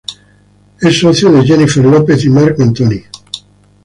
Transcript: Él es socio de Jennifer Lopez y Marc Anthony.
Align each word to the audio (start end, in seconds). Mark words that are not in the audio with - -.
Él 0.79 0.87
es 0.87 0.99
socio 0.99 1.31
de 1.31 1.45
Jennifer 1.45 1.85
Lopez 1.85 2.25
y 2.25 2.29
Marc 2.31 2.59
Anthony. 2.59 3.03